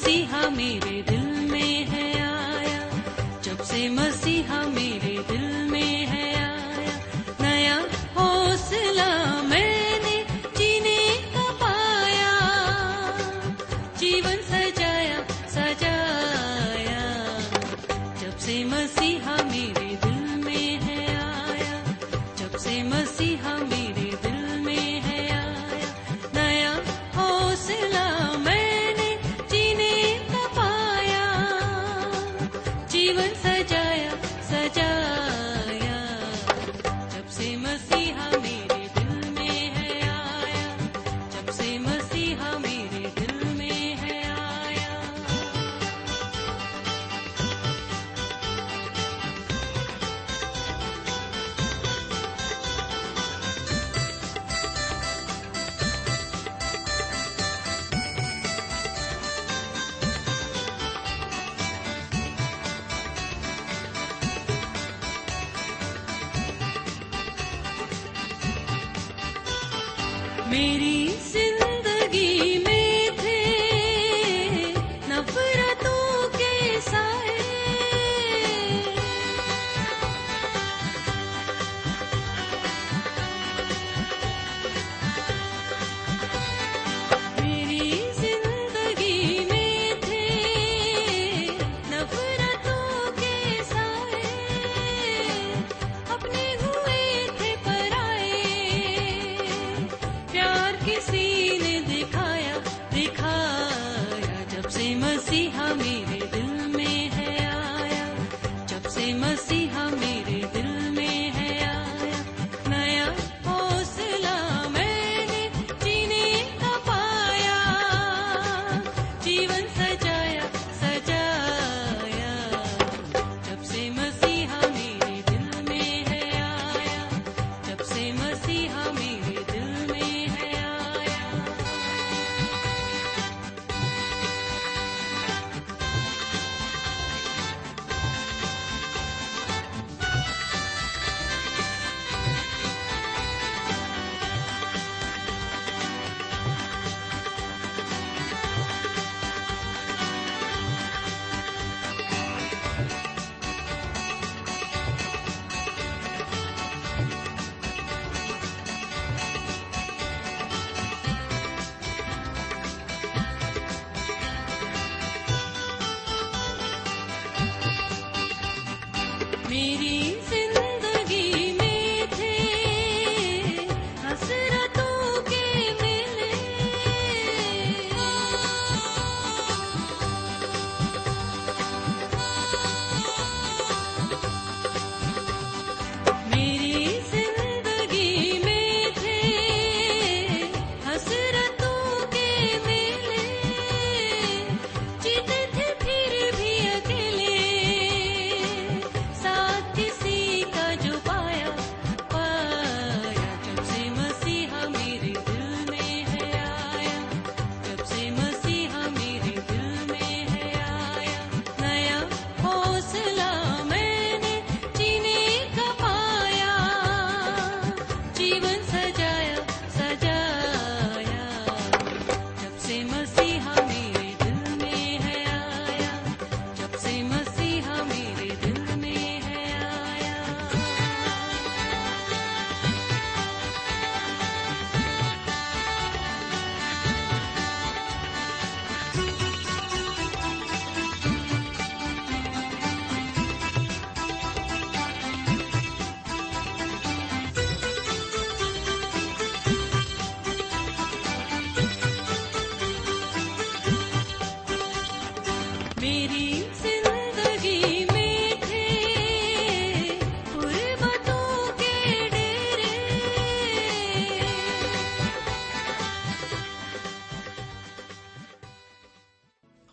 [0.00, 1.19] مسیحا ہاں میرے دل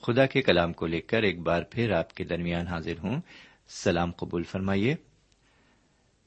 [0.07, 3.21] خدا کے کلام کو لے کر ایک بار پھر آپ کے درمیان حاضر ہوں۔
[3.67, 4.95] سلام قبول فرمائیے۔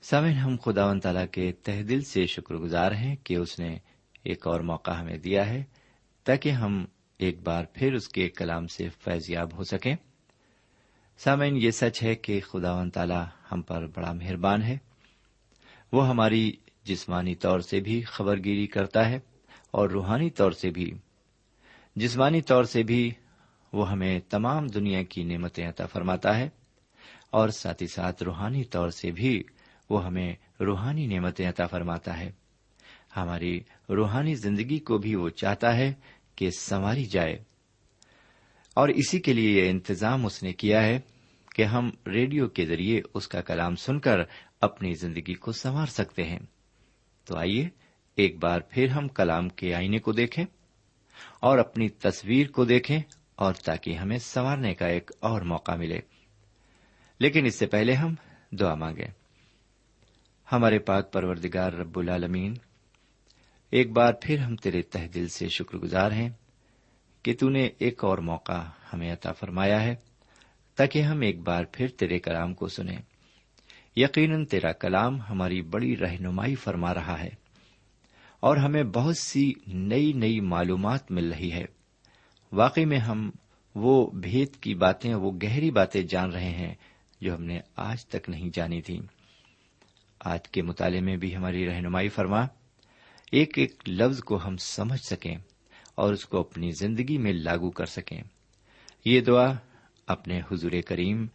[0.03, 3.79] سامن ہم خدا و تعالیٰ کے تہ دل سے شکر گزار ہیں کہ اس نے
[4.23, 5.65] ایک اور موقع ہمیں دیا ہے
[6.25, 6.85] تاکہ ہم
[7.19, 9.97] ایک بار پھر اس کے کلام سے فیضیاب ہو سکیں۔
[11.19, 14.79] سامعین، یہ سچ ہے کہ خدا و تعالیٰ ہم پر بڑا مہربان ہے۔
[15.93, 16.53] وہ ہماری
[16.85, 19.19] جسمانی طور سے بھی خبر گیری کرتا ہے
[19.71, 20.93] اور روحانی طور سے بھی۔
[21.97, 23.11] جسمانی طور سے بھی
[23.73, 26.49] وہ ہمیں تمام دنیا کی نعمتیں عطا فرماتا ہے
[27.31, 29.43] اور ساتھ ہی ساتھ روحانی طور سے بھی
[29.91, 32.33] وہ ہمیں روحانی نعمتیں عطا فرماتا ہے۔
[33.17, 35.93] ہماری روحانی زندگی کو بھی وہ چاہتا ہے
[36.37, 37.39] کہ سنواری جائے۔
[38.75, 41.01] اور اسی کے لیے یہ انتظام اس نے کیا ہے
[41.55, 44.19] کہ ہم ریڈیو کے ذریعے اس کا کلام سن کر
[44.61, 46.39] اپنی زندگی کو سنوار سکتے ہیں۔
[47.25, 47.69] تو آئیے
[48.17, 50.45] ایک بار پھر ہم کلام کے آئینے کو دیکھیں
[51.41, 53.01] اور اپنی تصویر کو دیکھیں
[53.41, 56.01] اور تاکہ ہمیں سنوارنے کا ایک اور موقع ملے۔
[57.19, 58.15] لیکن اس سے پہلے ہم
[58.53, 59.11] دعا مانگیں۔
[60.53, 62.55] ہمارے پاک پروردگار رب العالمین،
[63.71, 66.29] ایک بار پھر ہم تیرے تہ دل سے شکر گزار ہیں
[67.23, 69.95] کہ تو نے ایک اور موقع ہمیں عطا فرمایا ہے،
[70.77, 72.99] تاکہ ہم ایک بار پھر تیرے کلام کو سنیں۔
[73.97, 77.31] یقیناً تیرا کلام ہماری بڑی رہنمائی فرما رہا ہے
[78.41, 81.80] اور ہمیں بہت سی نئی نئی معلومات مل رہی ہے۔
[82.53, 83.31] واقعی میں ہم
[83.75, 86.75] وہ بھید کی باتیں، وہ گہری باتیں جان رہے ہیں
[87.21, 89.01] جو ہم نے آج تک نہیں جانی تھی۔
[90.21, 92.41] آج کے مطالعے میں بھی ہماری رہنمائی فرما،
[93.33, 95.37] ایک ایک لفظ کو ہم سمجھ سکیں
[95.95, 98.23] اور اس کو اپنی زندگی میں لاگو کر سکیں۔
[99.05, 99.53] یہ دعا
[100.07, 101.27] اپنے حضور کریم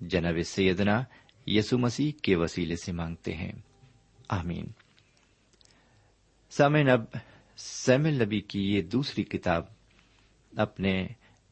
[0.00, 1.02] جناب سیدنا
[1.46, 3.52] یسو مسیح کے وسیلے سے مانگتے ہیں۔
[4.28, 4.66] آمین۔
[6.50, 7.04] سامن اب
[7.56, 9.79] سیمل نبی کی یہ دوسری کتاب
[10.56, 11.06] اپنے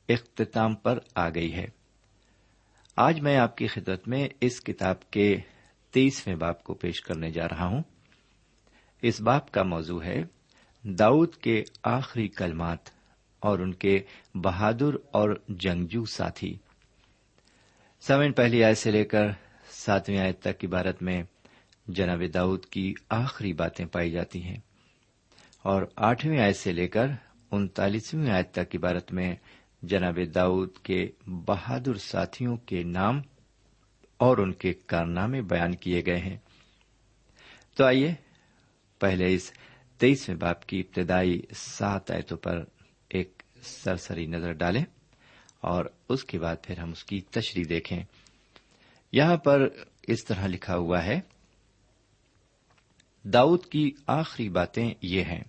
[0.09, 1.67] اختتام پر آ گئی ہے۔
[2.97, 5.37] آج میں آپ کی خدمت میں اس کتاب کے
[5.91, 7.83] تیسویں باپ کو پیش کرنے جا رہا ہوں۔
[9.03, 10.23] اس باپ کا موضوع ہے
[10.83, 12.79] داؤد کے آخری کلمات
[13.41, 14.01] اور ان کے
[14.35, 16.59] بہادر اور جنگجو ساتھی۔
[18.01, 19.27] سمن پہلی آیت سے لے کر
[19.71, 21.23] ساتویں آیت تک عبارت میں
[21.89, 24.57] جناب داؤد کی آخری باتیں پائی جاتی ہیں
[25.63, 27.07] اور آٹھویں آیت سے لے کر
[27.51, 29.37] انتالیسویں آیت تک عبارت میں
[29.83, 33.21] جناب داؤد کے بہادر ساتھیوں کے نام
[34.17, 36.37] اور ان کے کارنامے بیان کیے گئے ہیں۔
[37.77, 38.15] تو آئیے
[38.99, 39.53] پہلے اس
[39.99, 42.65] تیئیسویں باپ کی ابتدائی سات آیتوں پر
[43.09, 44.85] ایک سرسری نظر ڈالیں
[45.61, 48.05] اور اس کے بعد پھر ہم اس کی تشریح دیکھیں۔
[49.13, 49.69] یہاں پر
[50.03, 51.21] اس طرح لکھا ہوا ہے،
[53.25, 55.45] داؤد کی آخری باتیں یہ ہیں۔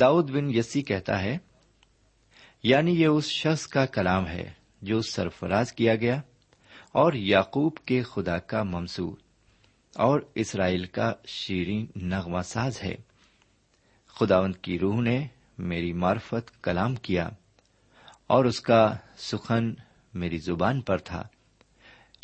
[0.00, 1.38] داؤد بن یسی کہتا ہے
[2.62, 6.20] یعنی یہ اس شخص کا کلام ہے جو سرفراز کیا گیا
[6.92, 9.16] اور یعقوب کے خدا کا ممسور
[9.94, 12.94] اور اسرائیل کا شیریں نغمہ ساز ہے۔
[14.06, 15.26] خداوند کی روح نے
[15.58, 17.28] میری معرفت کلام کیا
[18.26, 19.74] اور اس کا سخن
[20.14, 21.28] میری زبان پر تھا۔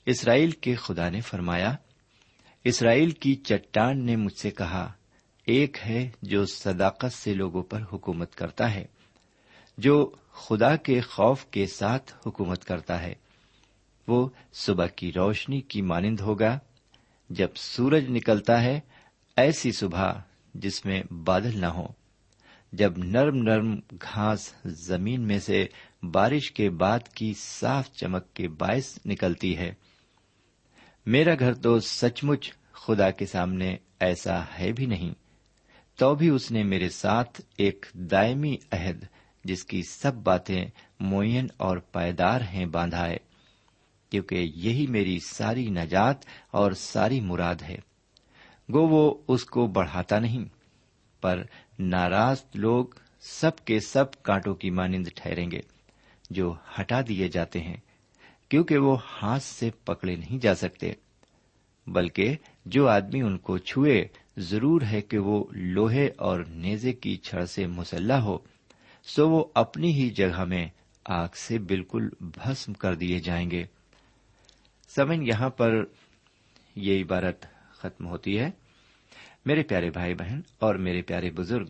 [0.07, 1.77] اسرائیل کے خدا نے فرمایا،
[2.65, 4.93] اسرائیل کی چٹان نے مجھ سے کہا
[5.49, 8.87] ایک ہے جو صداقت سے لوگوں پر حکومت کرتا ہے،
[9.79, 13.15] جو خدا کے خوف کے ساتھ حکومت کرتا ہے۔
[14.09, 16.59] وہ صبح کی روشنی کی مانند ہوگا،
[17.31, 18.81] جب سورج نکلتا ہے،
[19.37, 20.13] ایسی صبح
[20.55, 21.87] جس میں بادل نہ ہو
[22.73, 25.67] جب نرم نرم گھاس زمین میں سے
[26.03, 29.75] بارش کے بعد کی صاف چمک کے باعث نکلتی ہے۔
[31.07, 35.28] میرا گھر تو سچ مچ خدا کے سامنے ایسا ہے بھی نہیں۔
[35.99, 39.05] تو بھی اس نے میرے ساتھ ایک دائمی عہد،
[39.45, 40.67] جس کی سب باتیں
[41.01, 43.17] معین اور پائیدار ہیں باندھا ہے
[44.11, 46.17] کیونکہ یہی میری ساری نجات
[46.51, 47.77] اور ساری مراد ہے۔
[48.73, 50.45] گو، وہ اس کو بڑھاتا نہیں،
[51.21, 51.43] پر
[51.79, 52.85] ناراض لوگ
[53.21, 55.61] سب کے سب کانٹوں کی مانند ٹھہریں گے،
[56.31, 57.77] جو ہٹا دیے جاتے ہیں،
[58.49, 60.93] کیونکہ وہ ہاتھ سے پکڑے نہیں جا سکتے،
[61.87, 62.37] بلکہ
[62.67, 67.67] جو آدمی ان کو چھوئے ضرور ہے کہ وہ لوہے اور نیزے کی چھڑ سے
[67.67, 68.39] مسلح ہو،
[69.05, 70.69] سو وہ اپنی ہی جگہ میں
[71.05, 73.65] آگ سے بالکل بھسم کر دیے جائیں گے۔
[74.89, 75.85] سمن، یہاں پر
[76.77, 78.51] یہ عبارت ختم ہوتی ہے۔
[79.47, 81.67] میرے پیارے بھائی بہن اور میرے پیارے بزرگ،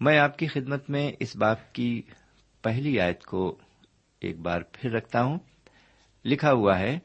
[0.00, 2.02] میں آپ کی خدمت میں اس باپ کی
[2.62, 3.58] پہلی آیت کو
[4.20, 5.38] ایک بار پھر رکھتا ہوں۔
[6.24, 6.98] لکھا ہوا ہے،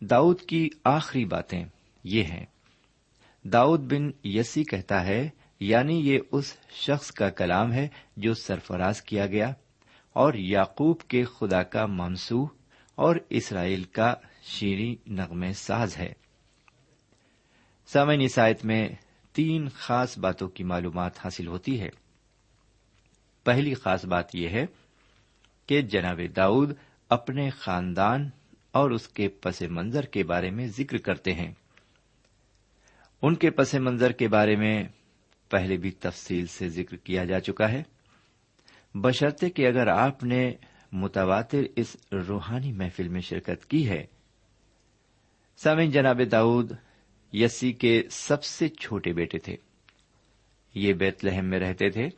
[0.00, 1.64] داؤد کی آخری باتیں
[2.04, 2.46] یہ ہیں۔
[3.44, 5.28] داؤد بن یسی کہتا ہے
[5.60, 9.52] یعنی یہ اس شخص کا کلام ہے جو سرفراز کیا گیا،
[10.12, 12.44] اور یعقوب کے خدا کا ممسو
[12.94, 16.12] اور اسرائیل کا شیریں نغمے ساز ہے۔
[17.86, 18.88] سامعین عیسائیت میں
[19.32, 21.88] تین خاص باتوں کی معلومات حاصل ہوتی ہے۔
[23.44, 24.64] پہلی خاص بات یہ ہے
[25.66, 26.72] کہ جناب داؤد
[27.08, 28.28] اپنے خاندان
[28.72, 31.52] اور اس کے پس منظر کے بارے میں ذکر کرتے ہیں۔
[33.22, 34.84] ان کے پس منظر کے بارے میں
[35.50, 37.82] پہلے بھی تفصیل سے ذکر کیا جا چکا ہے۔
[38.94, 40.52] بشرطے کہ اگر آپ نے
[40.92, 44.06] متواتر اس روحانی محفل میں شرکت کی ہے،
[45.56, 46.72] سامعین جناب داؤد،
[47.32, 49.56] یسی کے سب سے چھوٹے بیٹے تھے۔
[50.74, 52.08] یہ بیت لہم میں رہتے تھے۔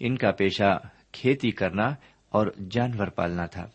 [0.00, 0.78] ان کا پیشہ
[1.12, 1.94] کھیتی کرنا
[2.28, 3.68] اور جانور پالنا تھا۔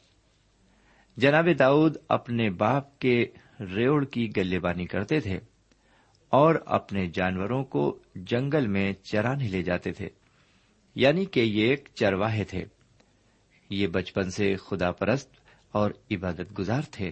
[1.18, 3.26] جناب داؤد اپنے باپ کے
[3.60, 5.40] ریوڑ کی گلے بانی کرتے تھے۔
[6.30, 10.10] اور اپنے جانوروں کو جنگل میں چرانے لے جاتے تھے
[10.96, 12.66] یعنی کہ یہ ایک چرواہے تھے۔
[13.70, 15.32] یہ بچپن سے خدا پرست
[15.72, 17.12] اور عبادت گزار تھے۔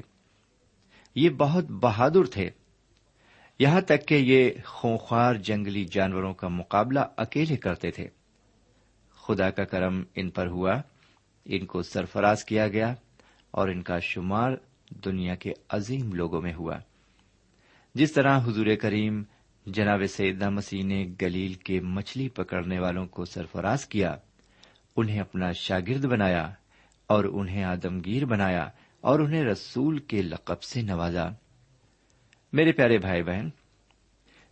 [1.16, 2.50] یہ بہت بہادر تھے۔
[3.60, 8.08] یہاں تک کہ یہ خونخوار جنگلی جانوروں کا مقابلہ اکیلے کرتے تھے۔
[9.28, 10.82] خدا کا کرم ان پر ہوا،
[11.46, 12.94] ان کو سرفراز کیا گیا
[13.52, 14.52] اور ان کا شمار
[15.06, 16.78] دنیا کے عظیم لوگوں میں ہوا۔
[17.96, 19.24] جس طرح حضور کریم
[19.66, 24.16] جناب سیدہ مسیح نے گلیل کے مچھلی پکڑنے والوں کو سرفراز کیا،
[24.96, 26.54] انہیں اپنا شاگرد بنایا
[27.08, 28.70] اور انہیں آدمگیر بنایا
[29.02, 31.30] اور انہیں رسول کے لقب سے نوازا۔
[32.54, 33.50] میرے پیارے بھائی بہن،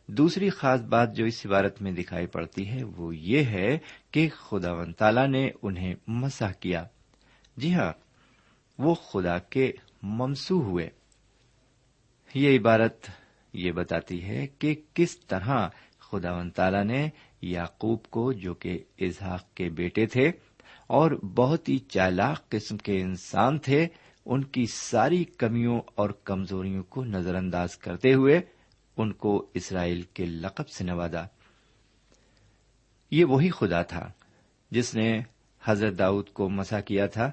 [0.07, 3.77] دوسری خاص بات جو اس عبارت میں دکھائی پڑتی ہے وہ یہ ہے
[4.11, 6.83] کہ خدا و تعالی نے انہیں مسا کیا۔
[7.57, 7.91] جی ہاں
[8.77, 9.71] وہ خدا کے
[10.01, 10.89] ممسو ہوئے۔
[12.35, 13.07] یہ عبارت
[13.53, 15.67] یہ بتاتی ہے کہ کس طرح
[15.99, 17.09] خدا و تعالی نے
[17.41, 20.31] یعقوب کو جو کہ اظہاق کے بیٹے تھے
[20.87, 23.87] اور بہت ہی چالاک قسم کے انسان تھے،
[24.25, 28.41] ان کی ساری کمیوں اور کمزوریوں کو نظر انداز کرتے ہوئے
[28.97, 31.23] ان کو اسرائیل کے لقب سے نوازا۔
[33.11, 34.11] یہ وہی خدا تھا
[34.71, 35.21] جس نے
[35.63, 37.31] حضرت داؤد کو مسا کیا تھا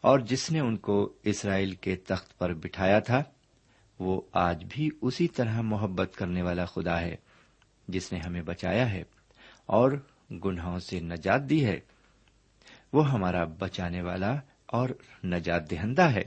[0.00, 3.22] اور جس نے ان کو اسرائیل کے تخت پر بٹھایا تھا۔
[3.98, 7.16] وہ آج بھی اسی طرح محبت کرنے والا خدا ہے،
[7.88, 9.02] جس نے ہمیں بچایا ہے
[9.66, 9.92] اور
[10.44, 11.80] گناہوں سے نجات دی ہے۔
[12.92, 14.34] وہ ہمارا بچانے والا
[14.66, 14.88] اور
[15.24, 16.24] نجات دہندہ ہے۔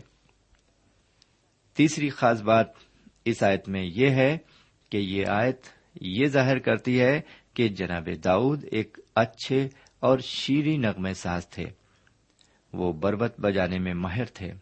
[1.74, 2.68] تیسری خاص بات
[3.26, 4.38] اس آیت میں یہ ہے
[4.90, 5.62] کہ یہ آیت
[6.02, 7.22] یہ ظاہر کرتی ہے
[7.54, 9.68] کہ جناب داؤد ایک اچھے
[10.00, 11.66] اور شیریں نغمے ساز تھے۔
[12.74, 14.54] وہ بربت بجانے میں ماہر تھے۔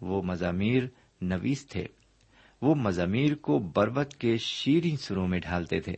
[0.00, 0.82] وہ مزامیر
[1.20, 1.86] نویس تھے۔
[2.62, 5.94] وہ مزامیر کو بربت کے شیریں سروں میں ڈھالتے تھے۔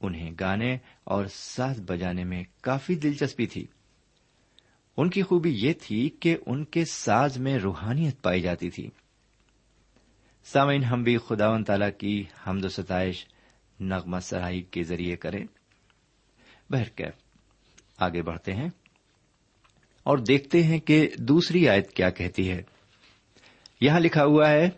[0.00, 3.66] انہیں گانے اور ساز بجانے میں کافی دلچسپی تھی۔
[4.96, 8.90] ان کی خوبی یہ تھی کہ ان کے ساز میں روحانیت پائی جاتی تھی۔
[10.44, 13.26] سامعین، ہم بھی خدا و تعالی کی حمد و ستائش
[13.80, 15.46] نغمہ سرائی کے ذریعے کریں۔
[16.70, 17.14] بہرکیف
[17.98, 18.68] آگے بڑھتے ہیں
[20.02, 22.62] اور دیکھتے ہیں کہ دوسری آیت کیا کہتی ہے۔
[23.80, 24.70] یہاں لکھا ہوا ہے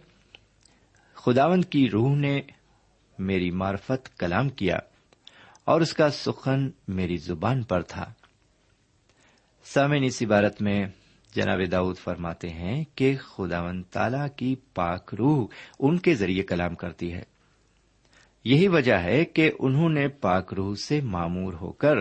[1.28, 2.40] خداون کی روح نے
[3.18, 4.78] میری معرفت کلام کیا
[5.64, 8.12] اور اس کا سخن میری زبان پر تھا۔
[9.64, 10.87] سامن اس عبارت میں
[11.35, 15.47] جناب داؤد فرماتے ہیں کہ خداون تالا کی پاک روح
[15.78, 17.23] ان کے ذریعے کلام کرتی ہے۔
[18.44, 21.97] یہی وجہ ہے کہ انہوں نے پاک روح سے معمور ہو کر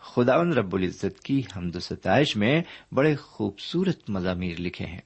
[0.00, 5.00] خداون رب العزت کی حمد و ستائش میں بڑے خوبصورت مضامیر لکھے ہیں۔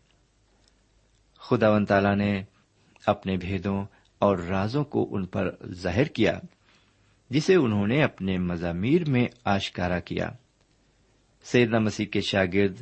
[1.38, 2.42] خداون تعالی نے
[3.06, 3.82] اپنے بھیدوں
[4.20, 6.38] اور رازوں کو ان پر ظاہر کیا،
[7.30, 10.28] جسے انہوں نے اپنے مضامیر میں آشکارا کیا۔
[11.44, 12.80] سیدنا مسیح کے شاگرد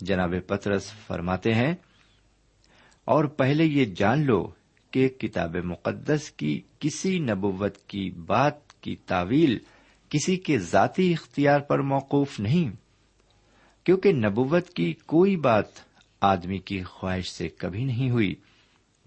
[0.00, 1.74] جناب پترس فرماتے ہیں،
[3.06, 4.42] اور پہلے یہ جان لو
[4.92, 9.58] کہ کتاب مقدس کی کسی نبوت کی بات کی تعویل
[10.10, 12.70] کسی کے ذاتی اختیار پر موقف نہیں،
[13.86, 15.80] کیونکہ نبوت کی کوئی بات
[16.22, 18.34] آدمی کی خواہش سے کبھی نہیں ہوئی۔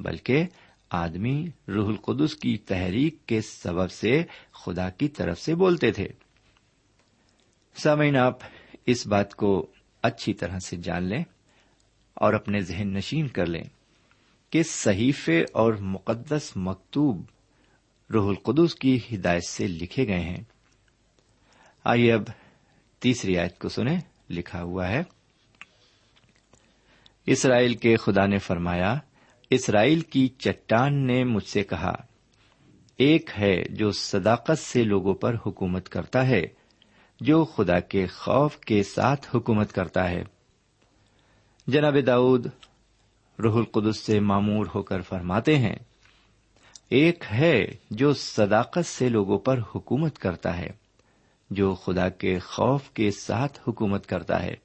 [0.04, 0.44] بلکہ
[0.90, 6.08] آدمی روح القدس کی تحریک کے سبب سے خدا کی طرف سے بولتے تھے۔
[7.76, 8.38] سامعین، آپ
[8.86, 11.24] اس بات کو اچھی طرح سے جان لیں
[12.14, 13.64] اور اپنے ذہن نشین کر لیں
[14.50, 17.26] کہ صحیفے اور مقدس مکتوب
[18.14, 20.44] روح القدس کی ہدایت سے لکھے گئے ہیں۔
[21.84, 22.24] آئیے اب
[23.00, 25.04] تیسری آیت کو سنیں، لکھا ہوا ہے۔
[27.26, 28.96] اسرائیل کے خدا نے فرمایا
[29.52, 31.96] اسرائیل کی چٹان نے مجھ سے کہا،
[32.98, 36.46] ایک ہے جو صداقت سے لوگوں پر حکومت کرتا ہے،
[37.22, 40.24] جو خدا کے خوف کے ساتھ حکومت کرتا ہے۔
[41.68, 42.48] جناب داؤد،
[43.40, 45.76] روح القدس سے معمور ہو کر فرماتے ہیں،
[46.90, 50.70] ایک ہے جو صداقت سے لوگوں پر حکومت کرتا ہے،
[51.50, 54.56] جو خدا کے خوف کے ساتھ حکومت کرتا ہے۔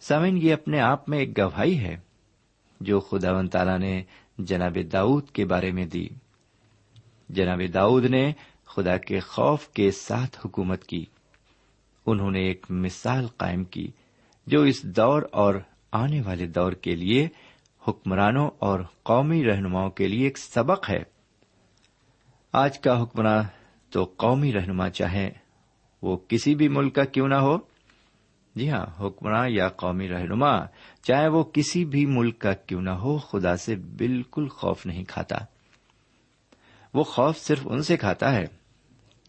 [0.00, 2.11] سمن یہ اپنے آپ میں ایک گواہی ہے۔
[2.82, 4.02] جو خدا و تعالی نے
[4.38, 6.08] جناب داؤد کے بارے میں دی۔
[7.28, 8.32] جناب داؤد نے
[8.64, 11.04] خدا کے خوف کے ساتھ حکومت کی۔
[12.06, 13.90] انہوں نے ایک مثال قائم کی
[14.46, 15.54] جو اس دور اور
[15.92, 17.28] آنے والے دور کے لیے
[17.88, 21.02] حکمرانوں اور قومی رہنماؤں کے لیے ایک سبق ہے۔
[22.52, 23.42] آج کا حکمراں
[23.90, 25.30] تو قومی رہنما چاہے
[26.02, 27.71] وہ کسی بھی ملک کا کیوں نہ ہو۔
[28.54, 30.66] جی ہاں حکمراں یا قومی رہنما،
[31.02, 35.36] چاہے وہ کسی بھی ملک کا کیوں نہ ہو، خدا سے بالکل خوف نہیں کھاتا۔
[36.94, 38.44] وہ خوف صرف ان سے کھاتا ہے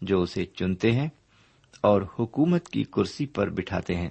[0.02, 1.08] جو اسے چنتے ہیں
[1.80, 4.10] اور حکومت کی کرسی پر بٹھاتے ہیں۔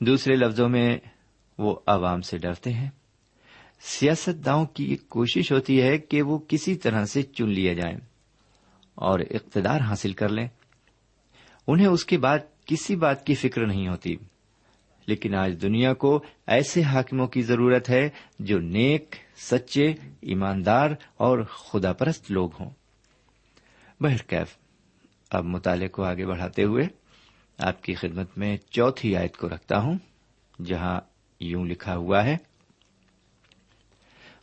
[0.00, 0.98] دوسرے لفظوں میں
[1.58, 2.90] وہ عوام سے ڈرتے ہیں۔
[3.80, 7.98] سیاست داؤں کی ایک کوشش ہوتی ہے کہ وہ کسی طرح سے چن لیا جائیں
[8.94, 10.48] اور اقتدار حاصل کر لیں۔
[11.66, 14.16] انہیں اس کے بعد کسی بات کی فکر نہیں ہوتی۔
[15.06, 21.92] لیکن آج دنیا کو ایسے حاکموں کی ضرورت ہے جو نیک، سچے، ایماندار اور خدا
[21.92, 22.70] پرست لوگ ہوں۔
[24.00, 24.56] بہرکیف
[25.30, 26.84] اب مطالعے کو آگے بڑھاتے ہوئے
[27.58, 29.98] آپ کی خدمت میں چوتھی آیت کو رکھتا ہوں،
[30.64, 31.00] جہاں
[31.40, 32.36] یوں لکھا ہوا ہے،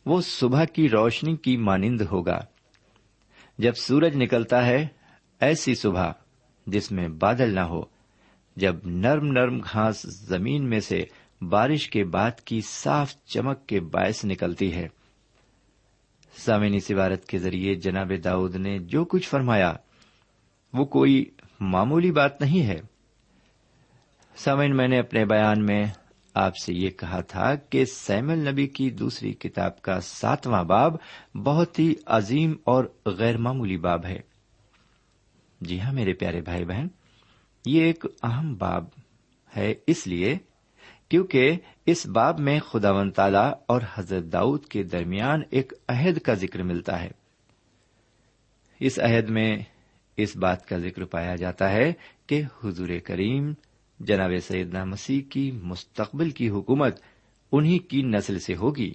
[0.06, 2.40] وہ صبح کی روشنی کی مانند ہوگا۔
[3.58, 4.86] جب سورج نکلتا ہے،
[5.40, 6.12] ایسی صبح
[6.66, 7.93] جس میں بادل نہ ہو۔
[8.56, 11.04] جب نرم نرم گھاس زمین میں سے
[11.40, 14.88] بارش کے بعد کی صاف چمک کے باعث نکلتی ہے۔
[16.36, 19.72] سامعین اس عبارت کے ذریعے جناب داؤد نے جو کچھ فرمایا،
[20.72, 21.24] وہ کوئی
[21.60, 22.80] معمولی بات نہیں ہے۔
[24.36, 25.84] سامعین، میں نے اپنے بیان میں
[26.34, 30.94] آپ سے یہ کہا تھا کہ سیمل نبی کی دوسری کتاب کا ساتواں باب
[31.34, 34.20] بہت ہی عظیم اور غیر معمولی باب ہے۔
[35.60, 36.88] جی ہاں میرے پیارے بھائی بہن
[37.66, 38.84] یہ ایک اہم باب
[39.56, 40.38] ہے اس لیے
[41.08, 41.52] کیونکہ
[41.86, 46.62] اس باب میں خدا و تعالی اور حضرت داؤد کے درمیان ایک عہد کا ذکر
[46.62, 47.10] ملتا ہے۔
[48.80, 49.56] اس عہد میں
[50.16, 51.92] اس بات کا ذکر پایا جاتا ہے
[52.26, 53.52] کہ حضور کریم
[54.00, 57.00] جناب سیدنا مسیح کی مستقبل کی حکومت
[57.52, 58.92] انہی کی نسل سے ہوگی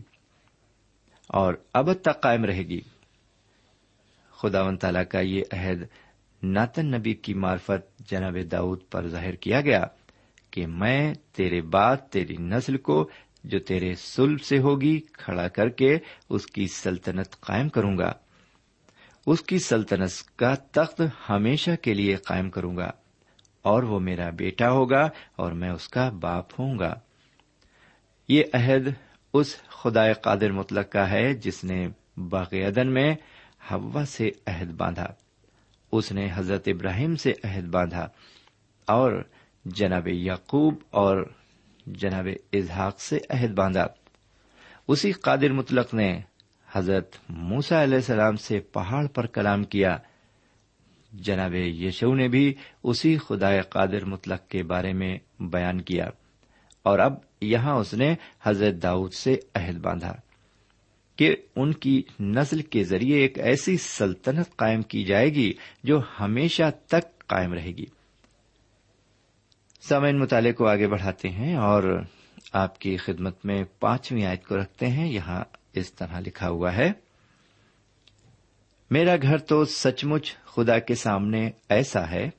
[1.28, 2.82] اور اب تک قائم رہے گی۔
[4.30, 5.84] خدا و تعالی کا یہ عہد
[6.44, 9.84] ناتن نبی کی مارفت جناب داؤد پر ظاہر کیا گیا
[10.52, 13.10] کہ میں تیرے بعد تیری نسل کو
[13.44, 15.98] جو تیرے سلب سے ہوگی کھڑا کر کے
[16.30, 18.14] اس کی سلطنت قائم کروں گا۔
[19.28, 22.92] اس کی سلطنت کا تخت ہمیشہ کے لیے قائم کروں گا
[23.62, 26.96] اور وہ میرا بیٹا ہوگا اور میں اس کا باپ ہوں گا۔
[28.30, 28.88] یہ عہد
[29.34, 33.16] اس خدا قادر مطلق کا ہے جس نے باغ عدن میں
[33.72, 35.08] ہوا سے عہد باندھا۔
[35.92, 38.08] اس نے حضرت ابراہیم سے عہد باندھا
[38.86, 39.24] اور
[39.66, 41.32] جناب یعقوب اور
[41.86, 43.88] جناب اظہاق سے عہد باندھا۔
[44.88, 46.22] اسی قادر مطلق نے
[46.72, 49.98] حضرت موسا علیہ السلام سے پہاڑ پر کلام کیا۔
[51.12, 56.10] جناب یشو نے بھی اسی خدا قادر مطلق کے بارے میں بیان کیا
[56.84, 60.16] اور اب یہاں اس نے حضرت داؤد سے عہد باندھا۔
[61.20, 65.54] کہ ان کی نسل کے ذریعے ایک ایسی سلطنت قائم کی جائے گی
[65.84, 67.86] جو ہمیشہ تک قائم رہے گی۔
[69.82, 72.04] سامعین مطالعے کو آگے بڑھاتے ہیں اور
[72.54, 76.92] آپ کی خدمت میں پانچویں آیت کو رکھتے ہیں۔ یہاں اس طرح لکھا ہوا ہے،
[78.92, 82.30] میرا گھر تو سچ مچ خدا کے سامنے ایسا ہے،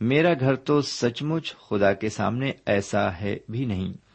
[0.00, 4.09] میرا گھر تو سچ مچ خدا کے سامنے ایسا ہے بھی نہیں۔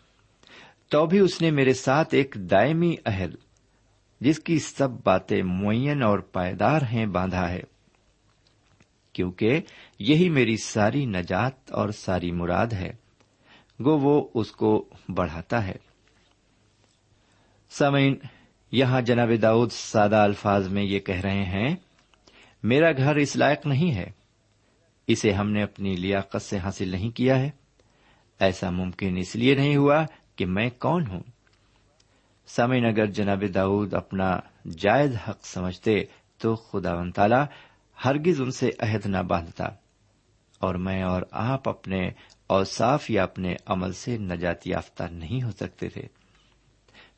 [0.89, 3.36] تو بھی اس نے میرے ساتھ ایک دائمی عہد
[4.19, 7.60] جس کی سب باتیں معین اور پائیدار ہیں، باندھا ہے۔
[9.13, 9.62] کیونکہ
[10.00, 12.91] یہی میری ساری نجات اور ساری مراد ہے،
[13.84, 15.76] گو وہ اس کو بڑھاتا ہے۔
[17.69, 18.15] سمعین
[18.71, 21.76] یہاں جناب داؤد سادہ الفاظ میں یہ کہہ رہے ہیں،
[22.63, 24.12] میرا گھر اس لائق نہیں ہے،
[25.08, 27.50] اسے ہم نے اپنی لیاقت سے حاصل نہیں کیا ہے،
[28.39, 31.19] ایسا ممکن اس لیے نہیں ہوا کہ میں کون ہوں؟
[32.48, 34.39] سمعین اگر جناب داؤد اپنا
[34.78, 36.04] جائز حق سمجھتے
[36.38, 37.36] تو خدا و تعالی
[38.06, 39.65] ہرگز ان سے عہد نہ باندھتا
[40.60, 42.10] اور میں اور آپ اپنے
[42.48, 46.02] اوصاف یا اپنے عمل سے نجات یافتہ نہیں ہو سکتے تھے۔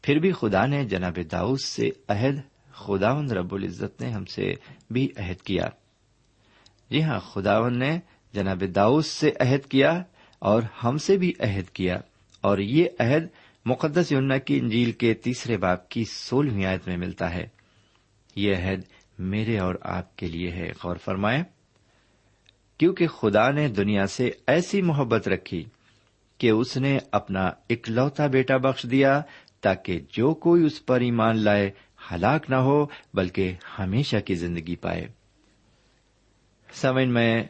[0.02, 2.36] پھر بھی خدا نے جناب داؤد سے عہد
[2.72, 4.54] خدا رب العزت نے ہم سے
[4.90, 5.66] بھی عہد کیا۔
[6.90, 8.00] جی ہاں خداون نے
[8.34, 10.04] جناب داؤس سے عہد کیا
[10.40, 11.96] اور ہم سے بھی عہد کیا۔
[12.48, 13.28] اور یہ عہد
[13.66, 17.48] مقدس یوننا کی انجیل کے تیسرے باپ کی سولہویں آیت میں ملتا ہے۔
[18.36, 18.82] یہ عہد
[19.20, 21.44] میرے اور آپ کے لیے ہے۔ غور فرمائے
[22.78, 25.66] کیونکہ خدا نے دنیا سے ایسی محبت رکھی
[26.38, 29.22] کہ اس نے اپنا اکلوتا بیٹا بخش دیا
[29.62, 31.72] تاکہ جو کوئی اس پر ایمان لائے،
[32.12, 35.08] ہلاک نہ ہو، بلکہ ہمیشہ کی زندگی پائے۔
[36.74, 37.44] سمجھ میں،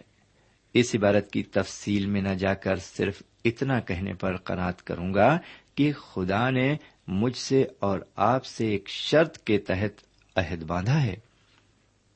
[0.74, 5.38] اس عبارت کی تفصیل میں نہ جا کر صرف اتنا کہنے پر قناط کروں گا
[5.76, 6.76] کہ خدا نے
[7.08, 10.04] مجھ سے اور آپ سے ایک شرط کے تحت
[10.38, 11.16] عہد باندھا ہے۔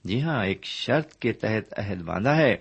[0.03, 2.57] جی ہاں ایک شرط کے تحت عہد باندھا ہے۔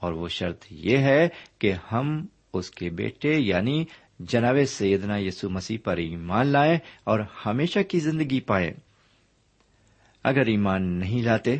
[0.00, 3.84] اور وہ شرط یہ ہے کہ ہم اس کے بیٹے یعنی
[4.20, 8.70] جناب سیدنا یسو مسیح پر ایمان لائیں اور ہمیشہ کی زندگی پائیں
[10.24, 11.56] اگر ایمان نہیں لاتے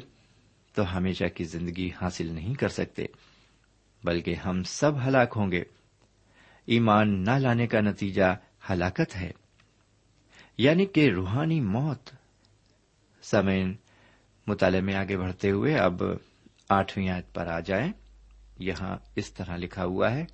[0.74, 3.06] تو ہمیشہ کی زندگی حاصل نہیں کر سکتے،
[4.04, 5.64] بلکہ ہم سب ہلاک ہوں گے۔
[6.68, 8.36] ایمان نہ لانے کا نتیجہ
[8.70, 9.30] ہلاکت ہے۔
[10.58, 12.10] یعنی کہ روحانی موت۔
[13.22, 13.76] سمین
[14.46, 16.02] مطالعے میں آگے بڑھتے ہوئے اب
[16.68, 17.92] آٹھویں آیت پر آ جائیں۔
[18.58, 20.24] یہاں اس طرح لکھا ہوا ہے۔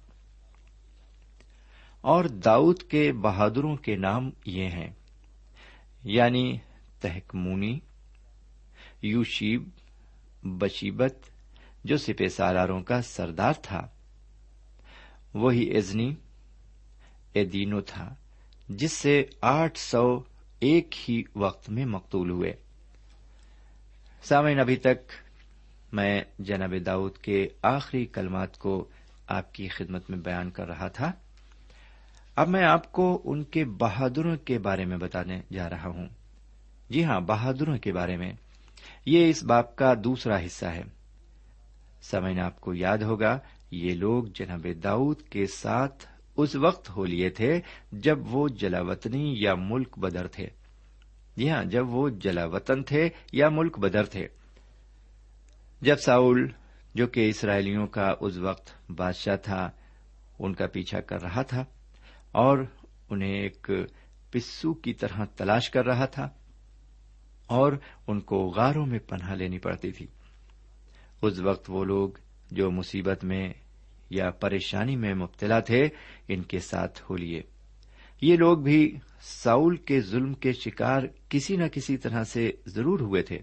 [2.01, 4.91] اور داؤد کے بہادروں کے نام یہ ہیں۔
[6.05, 6.59] یعنی
[7.01, 7.81] تہکمونی،
[9.03, 9.69] یوشیب،
[10.43, 11.15] بشیبت،
[11.85, 13.89] جو سپہ سالاروں کا سردار تھا۔
[15.35, 16.15] وہی ازنی
[17.35, 18.15] ایدینو تھا،
[18.69, 20.21] جس سے آٹھ سو
[20.61, 22.53] ایک ہی وقت میں مقتول ہوئے۔
[24.23, 25.13] سامعین، ابھی تک
[25.93, 28.89] میں جناب داؤد کے آخری کلمات کو
[29.27, 31.13] آپ کی خدمت میں بیان کر رہا تھا۔
[32.37, 36.09] اب میں آپ کو ان کے بہادروں کے بارے میں بتانے جا رہا ہوں۔
[36.91, 38.33] جی ہاں بہادروں کے بارے میں۔
[39.07, 40.83] یہ اس باپ کا دوسرا حصہ ہے۔
[42.03, 43.39] سمے آپ کو یاد ہوگا،
[43.71, 47.61] یہ لوگ جناب داؤد کے ساتھ اس وقت ہو لیے تھے
[47.93, 50.47] جب وہ جلا وطنی یا ملک بدر تھے۔
[51.37, 54.29] جی ہاں جب وہ جلا وطن تھے یا ملک بدر تھے۔
[55.81, 56.49] جب ساؤل،
[56.95, 59.71] جو کہ اسرائیلیوں کا اس وقت بادشاہ تھا،
[60.39, 61.65] ان کا پیچھا کر رہا تھا
[62.33, 62.59] اور
[63.11, 63.71] انہیں ایک
[64.31, 66.29] پسو کی طرح تلاش کر رہا تھا
[67.47, 67.73] اور
[68.07, 70.07] ان کو غاروں میں پناہ لینی پڑتی تھی۔
[71.23, 72.11] اس وقت وہ لوگ
[72.51, 73.53] جو مصیبت میں
[74.11, 75.89] یا پریشانی میں مبتلا تھے،
[76.29, 77.43] ان کے ساتھ ہو لیے۔
[78.21, 83.23] یہ لوگ بھی ساؤل کے ظلم کے شکار کسی نہ کسی طرح سے ضرور ہوئے
[83.23, 83.39] تھے۔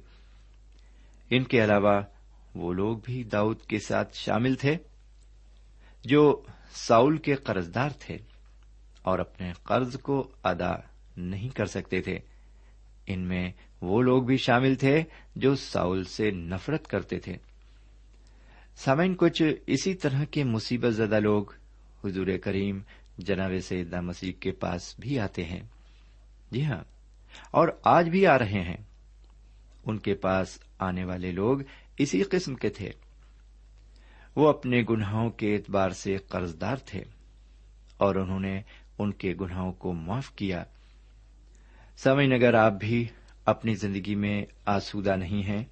[1.30, 2.02] ان کے علاوہ
[2.56, 4.78] وہ لوگ بھی داؤد کے ساتھ شامل تھے،
[6.04, 6.42] جو
[6.74, 8.18] ساؤل کے قرضدار تھے
[9.02, 10.72] اور اپنے قرض کو ادا
[11.18, 12.20] نہیں کر سکتے تھے۔
[13.08, 15.04] ان میں وہ لوگ بھی شامل تھے
[15.36, 17.38] جو ساؤل سے نفرت کرتے تھے۔
[18.76, 21.46] سامعین، کچھ اسی طرح کے مصیبت زدہ لوگ
[22.06, 22.80] حضور کریم
[23.18, 25.62] جناب سیدہ مسیح کے پاس بھی آتے ہیں۔
[26.52, 26.84] جی ہاں
[27.52, 28.78] اور آج بھی آ رہے ہیں۔
[29.86, 31.60] ان کے پاس آنے والے لوگ
[31.98, 32.92] اسی قسم کے تھے۔
[34.36, 37.04] وہ اپنے گناہوں کے اعتبار سے قرضدار تھے
[37.98, 38.62] اور انہوں نے
[39.00, 40.64] ان کے گناہوں کو معاف کیا۔
[41.98, 43.08] سمے نگر آپ بھی
[43.46, 45.64] اپنی زندگی میں آسودہ نہیں ہیں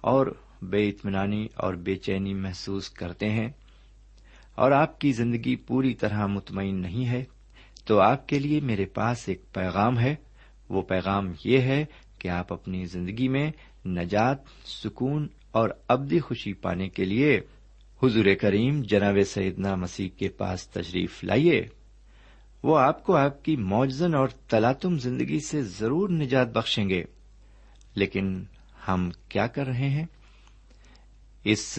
[0.00, 0.26] اور
[0.62, 3.48] بے اطمینانی اور بے چینی محسوس کرتے ہیں۔
[4.54, 7.24] اور آپ کی زندگی پوری طرح مطمئن نہیں ہے،
[7.84, 10.14] تو آپ کے لیے میرے پاس ایک پیغام ہے۔
[10.68, 11.84] وہ پیغام یہ ہے
[12.18, 13.50] کہ آپ اپنی زندگی میں
[13.86, 17.40] نجات، سکون اور ابدی خوشی پانے کے لیے
[18.02, 21.68] حضور کریم جناب سیدنا مسیح کے پاس تشریف لائیے۔
[22.62, 27.04] وہ آپ کو آپ کی موجزن اور تلاتم زندگی سے ضرور نجات بخشیں گے۔
[27.94, 28.44] لیکن
[28.88, 30.06] ہم کیا کر رہے ہیں؟
[31.44, 31.78] اس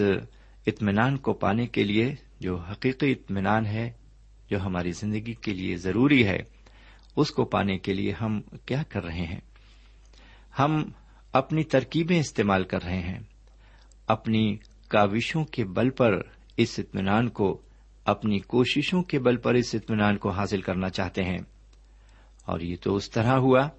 [0.67, 3.91] اطمینان کو پانے کے لیے جو حقیقی اطمینان ہے،
[4.49, 6.37] جو ہماری زندگی کے لیے ضروری ہے،
[7.15, 9.39] اس کو پانے کے لیے ہم کیا کر رہے ہیں؟
[10.59, 10.91] ہم
[11.33, 13.19] اپنی ترکیبیں استعمال کر رہے ہیں،
[14.07, 16.21] اپنی کاوشوں کے بل پر
[16.57, 17.61] اس اطمینان کو،
[18.05, 21.39] اپنی کوششوں کے بل پر اس اطمینان کو حاصل کرنا چاہتے ہیں۔
[22.45, 23.69] اور یہ تو اس طرح ہوا،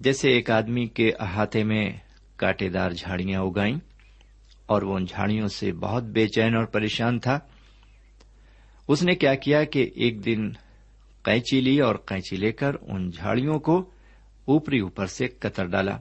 [0.00, 1.92] جیسے ایک آدمی کے احاطے میں
[2.36, 3.91] کاٹے دار جھاڑیاں اگائیں۔
[4.72, 7.38] اور وہ ان جھاڑیوں سے بہت بے چین اور پریشان تھا۔
[8.88, 10.50] اس نے کیا کیا کہ ایک دن
[11.22, 13.90] قینچی لی اور قینچی لے کر ان جھاڑیوں کو
[14.44, 15.98] اوپری اوپر سے کتر ڈالا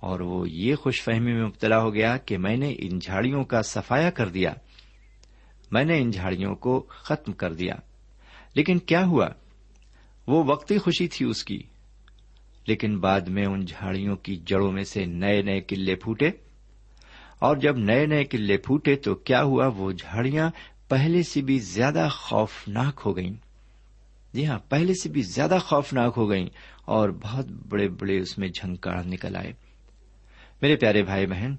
[0.00, 3.62] اور وہ یہ خوش فہمی میں مبتلا ہو گیا کہ میں نے ان جھاڑیوں کا
[3.62, 4.54] سفایا کر دیا۔
[5.72, 7.74] میں نے ان جھاڑیوں کو ختم کر دیا۔
[8.54, 9.28] لیکن کیا ہوا؟
[10.26, 11.62] وہ وقتی خوشی تھی اس کی۔
[12.66, 16.30] لیکن بعد میں ان جھاڑیوں کی جڑوں میں سے نئے نئے قلعے پھوٹے۔
[17.38, 20.50] اور جب نئے نئے قلعے پھوٹے تو کیا ہوا؟ وہ جھاڑیاں
[20.88, 23.34] پہلے سے بھی زیادہ خوفناک ہو گئیں۔
[24.32, 26.46] جی ہاں پہلے سے بھی زیادہ خوفناک ہو گئیں
[26.84, 29.52] اور بہت بڑے بڑے اس میں جھنکار نکل آئے۔
[30.62, 31.54] میرے پیارے بھائی بہن،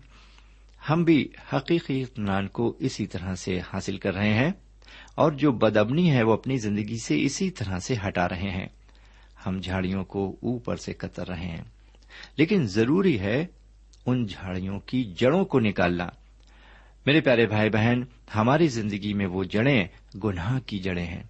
[0.90, 4.52] ہم بھی حقیقی اطمینان کو اسی طرح سے حاصل کر رہے ہیں
[5.16, 8.68] اور جو بدبنی ہے وہ اپنی زندگی سے اسی طرح سے ہٹا رہے ہیں۔
[9.46, 11.64] ہم جھاڑیوں کو اوپر سے کتر رہے ہیں۔
[12.38, 13.46] لیکن ضروری ہے
[14.06, 16.08] ان جھاڑیوں کی جڑوں کو نکالنا
[17.06, 18.02] میرے پیارے بھائی بہن،
[18.36, 19.88] ہماری زندگی میں وہ جڑیں
[20.24, 21.24] گناہ کی جڑیں ہیں۔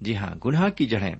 [0.00, 1.14] جی ہاں گناہ کی جڑیں۔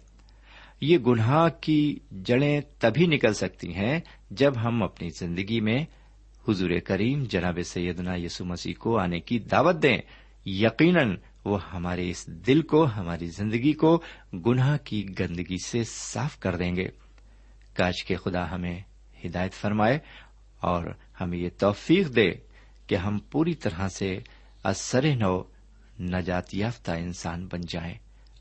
[0.81, 5.85] یہ گناہ کی جڑیں تبھی نکل سکتی ہیں جب ہم اپنی زندگی میں
[6.49, 9.99] حضور کریم جناب سیدنا یسو مسیح کو آنے کی دعوت دیں۔
[10.47, 14.03] یقیناً وہ ہمارے اس دل کو، ہماری زندگی کو
[14.47, 16.89] گناہ کی گندگی سے صاف کر دیں گے۔
[17.75, 18.81] کاش کے خدا ہمیں
[19.25, 19.99] ہدایت فرمائے
[20.61, 20.87] اور
[21.21, 22.31] ہمیں یہ توفیق دے
[22.87, 24.19] کہ ہم پوری طرح سے
[24.65, 25.43] اثر نو
[26.01, 27.95] نجات یافتہ انسان بن جائیں۔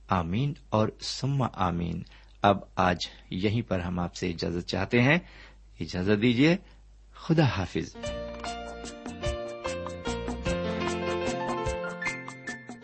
[0.10, 2.04] آمین اور سما آمین۔
[2.42, 2.98] اب آج
[3.30, 5.20] یہیں پر ہم آپ سے اجازت چاہتے ہیں۔
[5.80, 6.58] اجازت دیجیے
[7.14, 7.96] خدا حافظ۔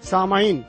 [0.01, 0.61] سامعین،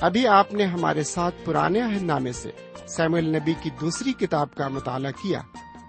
[0.00, 2.50] ابھی آپ نے ہمارے ساتھ پرانے عہد نامے سے
[2.88, 5.40] سیمل نبی کی دوسری کتاب کا مطالعہ کیا۔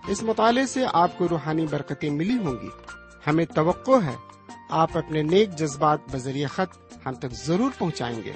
[0.09, 2.69] اس مطالعے سے آپ کو روحانی برکتیں ملی ہوں گی۔
[3.27, 4.15] ہمیں توقع ہے
[4.69, 8.31] آپ اپنے نیک جذبات بذریعہ خط ہم تک ضرور پہنچائیں گے۔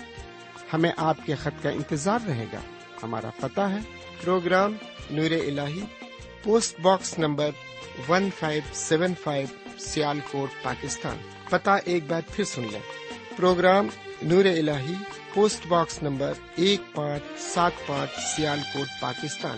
[0.74, 2.60] ہمیں آپ کے خط کا انتظار رہے گا۔
[3.04, 3.78] ہمارا پتہ ہے۔
[4.24, 4.74] پروگرام
[5.12, 5.60] نور ال
[6.44, 7.50] post box number
[8.10, 9.48] one five seven five
[10.32, 11.18] Sialkot Pakistan.
[11.50, 12.82] پتہ ایک بار پھر سن لیں۔
[13.38, 13.88] پروگرام
[14.22, 14.70] نور ال
[15.34, 19.58] پوسٹ باکس نمبر ایک پانچ، سات پانچ سیال کوٹ Pakistan.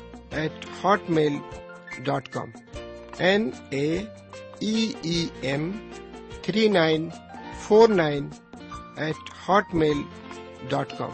[0.31, 0.65] eight
[1.09, 1.33] Hotmail
[1.99, 2.47] dot com
[3.17, 4.03] N A
[4.59, 4.91] E
[5.41, 5.89] M
[6.41, 7.09] three nine
[7.59, 8.29] four nine
[8.97, 9.29] eight
[9.75, 10.01] Hotmail
[10.69, 11.09] dot com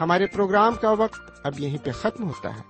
[0.00, 2.60] ہمارے پروگرام کا وقت اب یہیں پہ ختم ہوتا ہے۔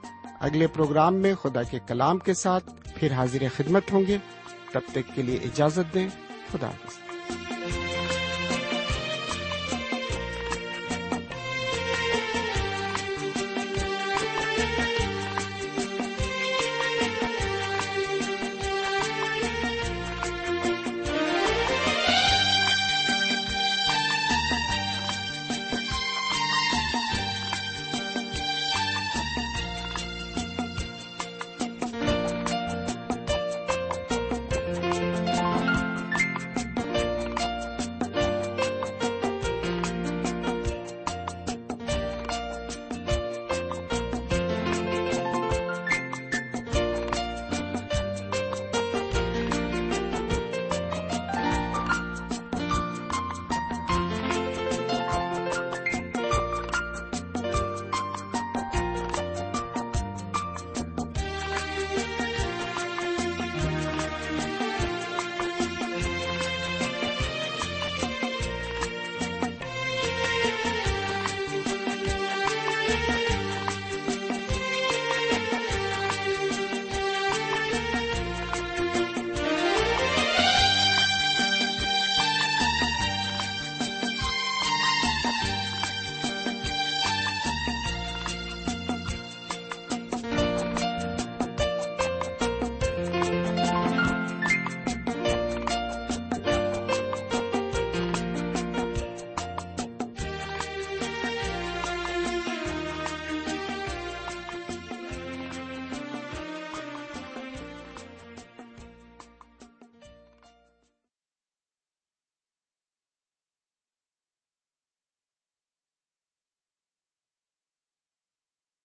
[0.41, 4.19] اگلے پروگرام میں خدا کے کلام کے ساتھ پھر حاضر خدمت ہوں گے۔
[4.73, 6.09] تب تک کے لیے اجازت دیں۔
[6.53, 7.10] خدا حافظ۔